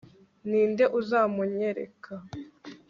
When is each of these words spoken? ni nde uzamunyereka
ni 0.49 0.61
nde 0.71 0.85
uzamunyereka 0.99 2.13